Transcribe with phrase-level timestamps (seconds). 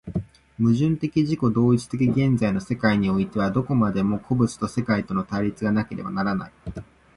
[0.59, 6.51] 矛盾的自己同一的現在の世界においては、どこまでも個物と世界との対立がなければならない。